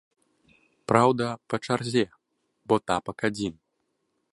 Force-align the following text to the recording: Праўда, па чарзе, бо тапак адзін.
Праўда, 0.91 1.25
па 1.53 1.61
чарзе, 1.67 2.05
бо 2.71 2.75
тапак 2.89 3.17
адзін. 3.31 3.53